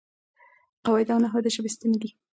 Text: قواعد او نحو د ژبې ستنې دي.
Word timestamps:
قواعد 0.85 1.07
او 1.13 1.19
نحو 1.23 1.39
د 1.43 1.47
ژبې 1.55 1.69
ستنې 1.75 1.97
دي. 2.01 2.09